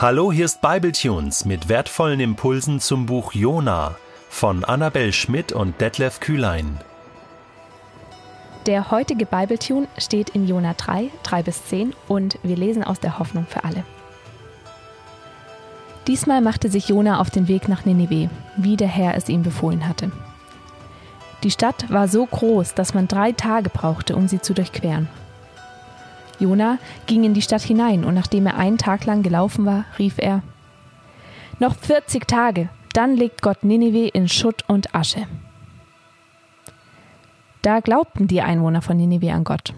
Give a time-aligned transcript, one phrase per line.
[0.00, 3.96] Hallo, hier ist Bibletunes mit wertvollen Impulsen zum Buch Jona
[4.30, 6.80] von Annabel Schmidt und Detlef Kühlein.
[8.64, 13.18] Der heutige Bibletune steht in Jona 3, 3 bis 10 und wir lesen aus der
[13.18, 13.84] Hoffnung für alle.
[16.06, 19.86] Diesmal machte sich Jona auf den Weg nach Ninive, wie der Herr es ihm befohlen
[19.86, 20.10] hatte.
[21.42, 25.10] Die Stadt war so groß, dass man drei Tage brauchte, um sie zu durchqueren.
[26.40, 30.14] Jona ging in die Stadt hinein und nachdem er einen Tag lang gelaufen war, rief
[30.18, 30.42] er:
[31.58, 35.26] Noch 40 Tage, dann legt Gott Ninive in Schutt und Asche.
[37.62, 39.74] Da glaubten die Einwohner von Ninive an Gott.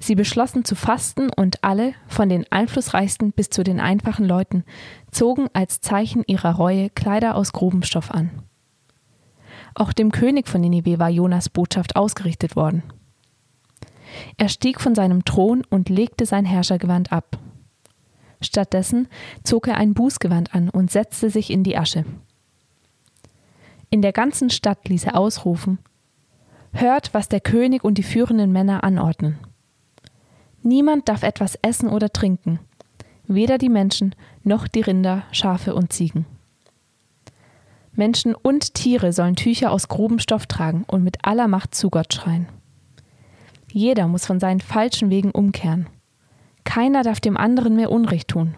[0.00, 4.64] Sie beschlossen zu fasten und alle, von den einflussreichsten bis zu den einfachen Leuten,
[5.10, 8.30] zogen als Zeichen ihrer Reue Kleider aus grobem Stoff an.
[9.74, 12.82] Auch dem König von Ninive war Jonas Botschaft ausgerichtet worden.
[14.36, 17.38] Er stieg von seinem Thron und legte sein Herrschergewand ab.
[18.40, 19.08] Stattdessen
[19.42, 22.04] zog er ein Bußgewand an und setzte sich in die Asche.
[23.90, 25.78] In der ganzen Stadt ließ er ausrufen
[26.72, 29.38] Hört, was der König und die führenden Männer anordnen.
[30.62, 32.60] Niemand darf etwas essen oder trinken,
[33.26, 36.26] weder die Menschen noch die Rinder, Schafe und Ziegen.
[37.92, 42.12] Menschen und Tiere sollen Tücher aus grobem Stoff tragen und mit aller Macht zu Gott
[42.12, 42.46] schreien.
[43.70, 45.88] Jeder muss von seinen falschen Wegen umkehren.
[46.64, 48.56] Keiner darf dem anderen mehr Unrecht tun.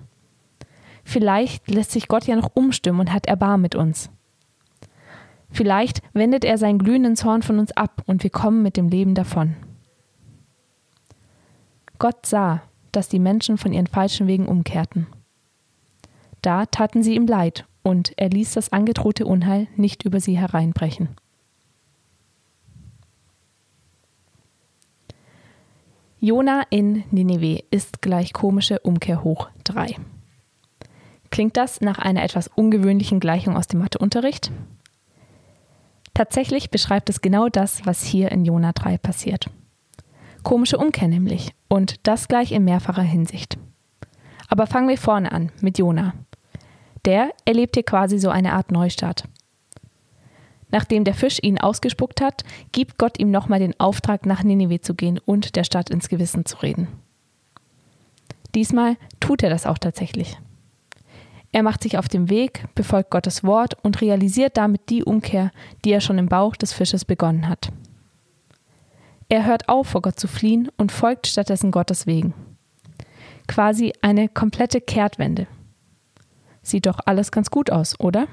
[1.05, 4.11] Vielleicht lässt sich Gott ja noch umstimmen und hat Erbarm mit uns.
[5.51, 9.15] Vielleicht wendet er seinen glühenden Zorn von uns ab und wir kommen mit dem Leben
[9.15, 9.57] davon.
[11.99, 15.07] Gott sah, dass die Menschen von ihren falschen Wegen umkehrten.
[16.43, 21.09] Da taten sie ihm leid und er ließ das angedrohte Unheil nicht über sie hereinbrechen.
[26.23, 29.97] Jona in Nineveh ist gleich komische Umkehr hoch 3.
[31.31, 34.53] Klingt das nach einer etwas ungewöhnlichen Gleichung aus dem Matheunterricht?
[36.13, 39.47] Tatsächlich beschreibt es genau das, was hier in Jona 3 passiert.
[40.43, 43.57] Komische Umkehr nämlich und das gleich in mehrfacher Hinsicht.
[44.47, 46.13] Aber fangen wir vorne an mit Jona.
[47.07, 49.25] Der erlebt hier quasi so eine Art Neustart.
[50.73, 54.95] Nachdem der Fisch ihn ausgespuckt hat, gibt Gott ihm nochmal den Auftrag, nach Ninive zu
[54.95, 56.89] gehen und der Stadt ins Gewissen zu reden.
[58.55, 60.39] Diesmal tut er das auch tatsächlich.
[61.53, 65.51] Er macht sich auf den Weg, befolgt Gottes Wort und realisiert damit die Umkehr,
[65.85, 67.73] die er schon im Bauch des Fisches begonnen hat.
[69.29, 72.35] Er hört auf, vor Gott zu fliehen und folgt stattdessen Gottes Wegen.
[73.49, 75.47] Quasi eine komplette Kehrtwende.
[76.63, 78.29] Sieht doch alles ganz gut aus, oder?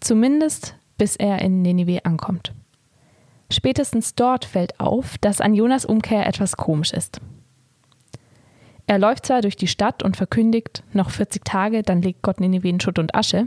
[0.00, 2.52] Zumindest bis er in Ninive ankommt.
[3.50, 7.20] Spätestens dort fällt auf, dass an Jonas Umkehr etwas komisch ist.
[8.86, 12.68] Er läuft zwar durch die Stadt und verkündigt, noch 40 Tage, dann legt Gott Ninive
[12.68, 13.46] in Schutt und Asche,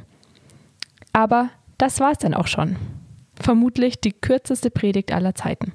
[1.13, 2.77] aber das war es dann auch schon.
[3.35, 5.73] Vermutlich die kürzeste Predigt aller Zeiten.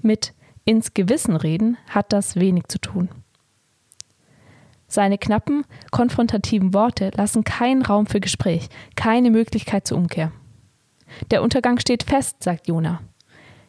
[0.00, 0.34] Mit
[0.64, 3.08] ins Gewissen reden hat das wenig zu tun.
[4.88, 10.32] Seine knappen, konfrontativen Worte lassen keinen Raum für Gespräch, keine Möglichkeit zur Umkehr.
[11.30, 13.00] Der Untergang steht fest, sagt Jona.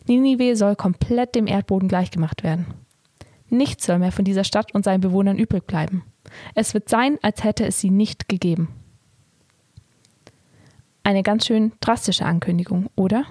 [0.07, 2.67] Ninive soll komplett dem Erdboden gleichgemacht werden.
[3.49, 6.03] Nichts soll mehr von dieser Stadt und seinen Bewohnern übrig bleiben.
[6.53, 8.69] Es wird sein, als hätte es sie nicht gegeben.
[11.03, 13.25] Eine ganz schön drastische Ankündigung, oder?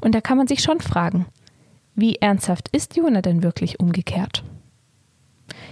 [0.00, 1.26] Und da kann man sich schon fragen,
[1.94, 4.42] wie ernsthaft ist Jona denn wirklich umgekehrt?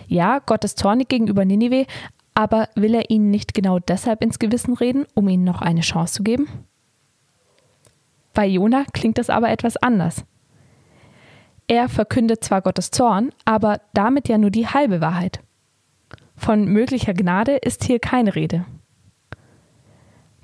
[0.07, 1.87] Ja, Gott ist zornig gegenüber Ninive,
[2.35, 6.15] aber will er ihnen nicht genau deshalb ins Gewissen reden, um ihnen noch eine Chance
[6.15, 6.49] zu geben?
[8.35, 10.25] Bei Jona klingt das aber etwas anders.
[11.69, 15.41] Er verkündet zwar Gottes Zorn, aber damit ja nur die halbe Wahrheit.
[16.37, 18.65] Von möglicher Gnade ist hier keine Rede.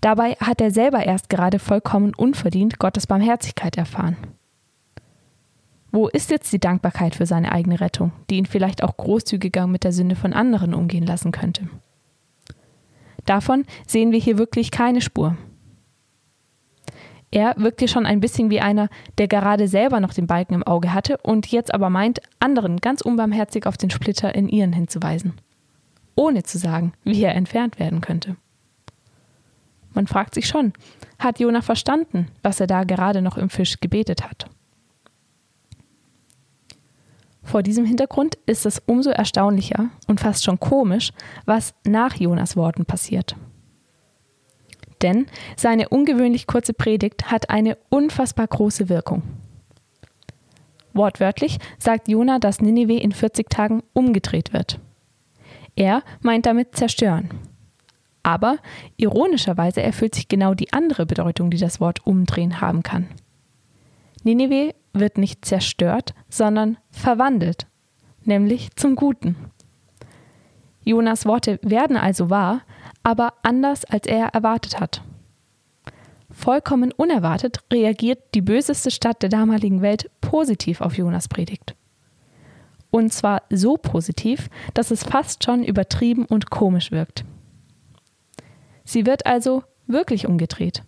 [0.01, 4.17] Dabei hat er selber erst gerade vollkommen unverdient Gottes Barmherzigkeit erfahren.
[5.91, 9.85] Wo ist jetzt die Dankbarkeit für seine eigene Rettung, die ihn vielleicht auch großzügiger mit
[9.85, 11.69] der Sünde von anderen umgehen lassen könnte?
[13.25, 15.37] Davon sehen wir hier wirklich keine Spur.
[17.31, 18.89] Er wirkt hier schon ein bisschen wie einer,
[19.19, 23.03] der gerade selber noch den Balken im Auge hatte und jetzt aber meint, anderen ganz
[23.03, 25.35] unbarmherzig auf den Splitter in ihren hinzuweisen.
[26.15, 28.37] Ohne zu sagen, wie er entfernt werden könnte.
[29.93, 30.73] Man fragt sich schon,
[31.19, 34.49] hat Jonah verstanden, was er da gerade noch im Fisch gebetet hat?
[37.49, 41.13] Vor diesem Hintergrund ist es umso erstaunlicher und fast schon komisch,
[41.47, 43.37] was nach Jonas Worten passiert.
[45.01, 45.25] Denn
[45.57, 49.23] seine ungewöhnlich kurze Predigt hat eine unfassbar große Wirkung.
[50.93, 54.79] Wortwörtlich sagt Jona, dass Ninive in 40 Tagen umgedreht wird.
[55.75, 57.31] Er meint damit zerstören.
[58.23, 58.59] Aber
[58.99, 63.09] ironischerweise erfüllt sich genau die andere Bedeutung, die das Wort umdrehen haben kann.
[64.25, 67.67] Nineveh wird nicht zerstört, sondern verwandelt,
[68.25, 69.37] nämlich zum Guten.
[70.85, 72.63] Jonas Worte werden also wahr,
[73.03, 75.03] aber anders als er erwartet hat.
[76.31, 81.75] Vollkommen unerwartet reagiert die böseste Stadt der damaligen Welt positiv auf Jonas Predigt.
[82.91, 87.25] Und zwar so positiv, dass es fast schon übertrieben und komisch wirkt.
[88.85, 90.83] Sie wird also wirklich umgedreht.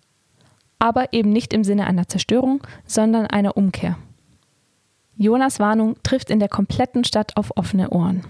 [0.80, 3.96] Aber eben nicht im Sinne einer Zerstörung, sondern einer Umkehr.
[5.16, 8.24] Jonas Warnung trifft in der kompletten Stadt auf offene Ohren.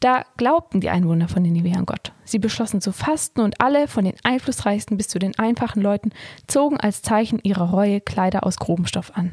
[0.00, 2.12] Da glaubten die Einwohner von Nineveh an Gott.
[2.24, 6.10] Sie beschlossen zu fasten und alle, von den einflussreichsten bis zu den einfachen Leuten,
[6.46, 9.30] zogen als Zeichen ihrer Reue Kleider aus grobem Stoff an.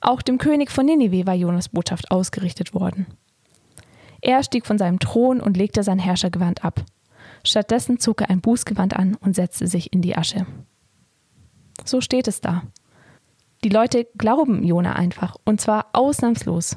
[0.00, 3.06] Auch dem König von Nineveh war Jonas Botschaft ausgerichtet worden.
[4.22, 6.84] Er stieg von seinem Thron und legte sein Herrschergewand ab.
[7.44, 10.46] Stattdessen zog er ein Bußgewand an und setzte sich in die Asche.
[11.84, 12.62] So steht es da.
[13.62, 16.76] Die Leute glauben Jona einfach, und zwar ausnahmslos.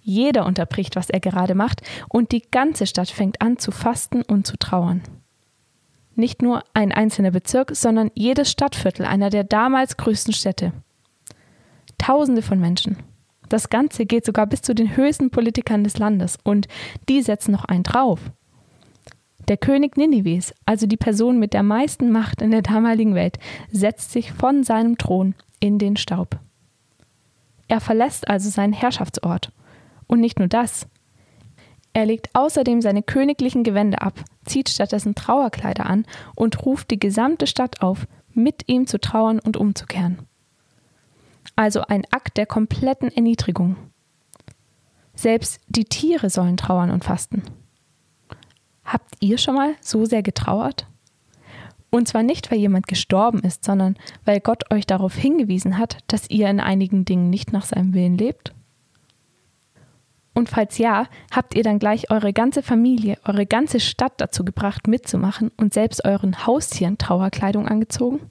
[0.00, 4.46] Jeder unterbricht, was er gerade macht, und die ganze Stadt fängt an zu fasten und
[4.46, 5.02] zu trauern.
[6.14, 10.72] Nicht nur ein einzelner Bezirk, sondern jedes Stadtviertel einer der damals größten Städte.
[11.98, 12.96] Tausende von Menschen.
[13.50, 16.66] Das Ganze geht sogar bis zu den höchsten Politikern des Landes und
[17.08, 18.20] die setzen noch einen drauf.
[19.50, 23.40] Der König Ninives, also die Person mit der meisten Macht in der damaligen Welt,
[23.72, 26.38] setzt sich von seinem Thron in den Staub.
[27.66, 29.50] Er verlässt also seinen Herrschaftsort
[30.06, 30.86] und nicht nur das.
[31.92, 36.06] Er legt außerdem seine königlichen Gewände ab, zieht stattdessen Trauerkleider an
[36.36, 40.20] und ruft die gesamte Stadt auf, mit ihm zu trauern und umzukehren.
[41.56, 43.74] Also ein Akt der kompletten Erniedrigung.
[45.16, 47.42] Selbst die Tiere sollen trauern und fasten.
[48.92, 50.88] Habt ihr schon mal so sehr getrauert?
[51.90, 56.28] Und zwar nicht, weil jemand gestorben ist, sondern weil Gott euch darauf hingewiesen hat, dass
[56.28, 58.52] ihr in einigen Dingen nicht nach seinem Willen lebt?
[60.34, 64.88] Und falls ja, habt ihr dann gleich eure ganze Familie, eure ganze Stadt dazu gebracht,
[64.88, 68.28] mitzumachen und selbst euren Haustieren Trauerkleidung angezogen?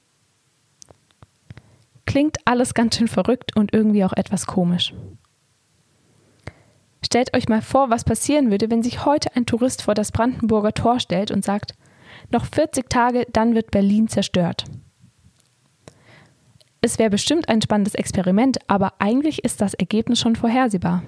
[2.04, 4.92] Klingt alles ganz schön verrückt und irgendwie auch etwas komisch.
[7.12, 10.72] Stellt euch mal vor, was passieren würde, wenn sich heute ein Tourist vor das Brandenburger
[10.72, 11.74] Tor stellt und sagt,
[12.30, 14.64] noch 40 Tage, dann wird Berlin zerstört.
[16.80, 21.02] Es wäre bestimmt ein spannendes Experiment, aber eigentlich ist das Ergebnis schon vorhersehbar.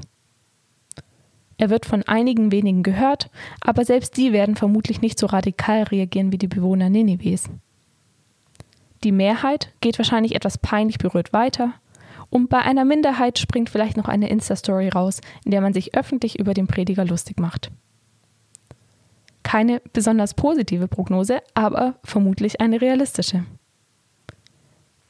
[1.57, 6.33] Er wird von einigen wenigen gehört, aber selbst die werden vermutlich nicht so radikal reagieren
[6.33, 7.49] wie die Bewohner Ninives.
[9.05, 11.75] Die Mehrheit geht wahrscheinlich etwas peinlich berührt weiter
[12.33, 16.39] und bei einer Minderheit springt vielleicht noch eine Insta-Story raus, in der man sich öffentlich
[16.39, 17.71] über den Prediger lustig macht.
[19.43, 23.45] Keine besonders positive Prognose, aber vermutlich eine realistische.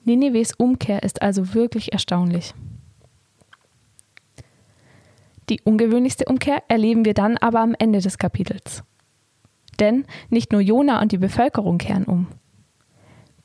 [0.05, 2.55] Ninives Umkehr ist also wirklich erstaunlich.
[5.49, 8.83] Die ungewöhnlichste Umkehr erleben wir dann aber am Ende des Kapitels.
[9.79, 12.27] Denn nicht nur Jona und die Bevölkerung kehren um.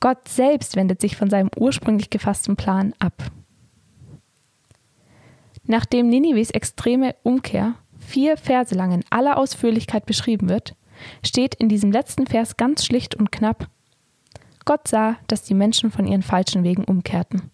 [0.00, 3.30] Gott selbst wendet sich von seinem ursprünglich gefassten Plan ab.
[5.68, 10.74] Nachdem Ninives extreme Umkehr vier Verse lang in aller Ausführlichkeit beschrieben wird,
[11.24, 13.68] steht in diesem letzten Vers ganz schlicht und knapp
[14.64, 17.50] Gott sah, dass die Menschen von ihren falschen Wegen umkehrten.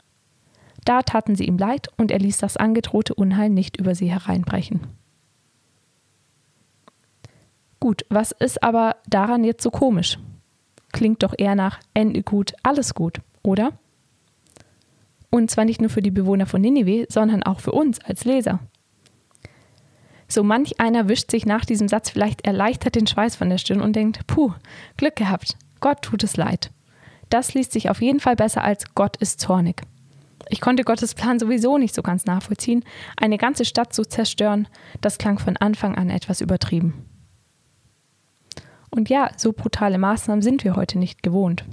[0.85, 4.81] Da taten sie ihm leid und er ließ das angedrohte Unheil nicht über sie hereinbrechen.
[7.79, 10.19] Gut, was ist aber daran jetzt so komisch?
[10.93, 13.79] Klingt doch eher nach Ende gut, alles gut, oder?
[15.35, 18.61] Und zwar nicht nur für die Bewohner von Ninive, sondern auch für uns als Leser.
[20.29, 23.81] So manch einer wischt sich nach diesem Satz vielleicht erleichtert den Schweiß von der Stirn
[23.81, 24.53] und denkt, puh,
[24.97, 26.71] Glück gehabt, Gott tut es leid.
[27.31, 29.83] Das liest sich auf jeden Fall besser als Gott ist zornig.
[30.51, 32.85] Ich konnte Gottes Plan sowieso nicht so ganz nachvollziehen.
[33.17, 34.69] Eine ganze Stadt zu zerstören,
[35.01, 37.07] das klang von Anfang an etwas übertrieben.
[38.89, 41.65] Und ja, so brutale Maßnahmen sind wir heute nicht gewohnt.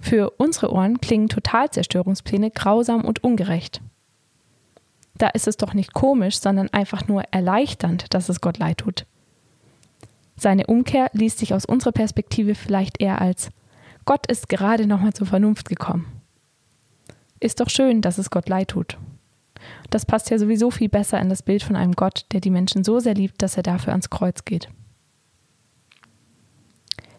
[0.00, 3.80] Für unsere Ohren klingen Totalzerstörungspläne grausam und ungerecht.
[5.16, 9.04] Da ist es doch nicht komisch, sondern einfach nur erleichternd, dass es Gott leid tut.
[10.36, 13.50] Seine Umkehr liest sich aus unserer Perspektive vielleicht eher als
[14.04, 16.06] Gott ist gerade nochmal zur Vernunft gekommen.
[17.40, 18.96] Ist doch schön, dass es Gott leid tut.
[19.90, 22.84] Das passt ja sowieso viel besser in das Bild von einem Gott, der die Menschen
[22.84, 24.70] so sehr liebt, dass er dafür ans Kreuz geht.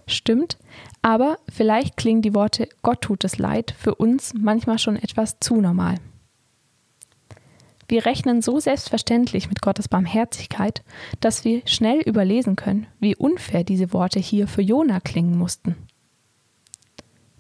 [0.08, 0.58] Stimmt,
[1.02, 5.62] aber vielleicht klingen die Worte Gott tut es leid für uns manchmal schon etwas zu
[5.62, 5.96] normal.
[7.88, 10.84] Wir rechnen so selbstverständlich mit Gottes Barmherzigkeit,
[11.22, 15.76] dass wir schnell überlesen können, wie unfair diese Worte hier für Jona klingen mussten.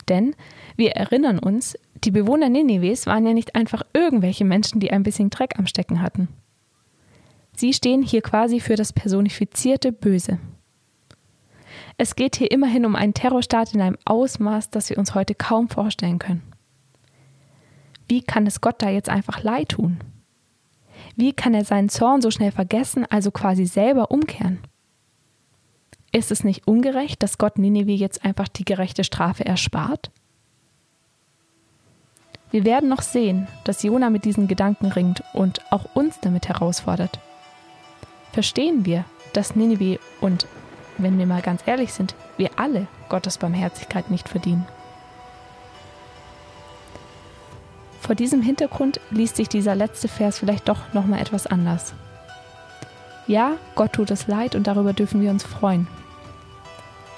[0.08, 0.36] Denn
[0.75, 5.30] wir erinnern uns, die Bewohner Ninives waren ja nicht einfach irgendwelche Menschen, die ein bisschen
[5.30, 6.30] Dreck am Stecken hatten.
[7.56, 10.39] Sie stehen hier quasi für das personifizierte Böse.
[12.01, 15.68] Es geht hier immerhin um einen Terrorstaat in einem Ausmaß, das wir uns heute kaum
[15.68, 16.41] vorstellen können.
[18.08, 20.00] Wie kann es Gott da jetzt einfach leid tun?
[21.18, 24.60] Wie kann er seinen Zorn so schnell vergessen, also quasi selber umkehren?
[26.13, 30.10] Ist es nicht ungerecht, dass Gott Ninive jetzt einfach die gerechte Strafe erspart?
[32.50, 37.20] Wir werden noch sehen, dass Jona mit diesen Gedanken ringt und auch uns damit herausfordert.
[38.32, 39.03] Verstehen wir,
[39.34, 40.48] dass Ninive und,
[41.01, 44.65] wenn wir mal ganz ehrlich sind, wir alle Gottes Barmherzigkeit nicht verdienen?
[48.01, 51.94] Vor diesem Hintergrund liest sich dieser letzte Vers vielleicht doch nochmal etwas anders.
[53.27, 55.88] Ja, Gott tut es leid und darüber dürfen wir uns freuen.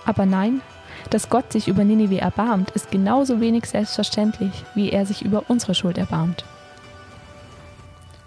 [0.05, 0.61] Aber nein,
[1.09, 5.75] dass Gott sich über Ninive erbarmt, ist genauso wenig selbstverständlich, wie er sich über unsere
[5.75, 6.43] Schuld erbarmt.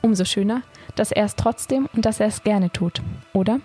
[0.01, 0.63] Umso schöner,
[0.95, 3.61] dass er es trotzdem und dass er es gerne tut, oder?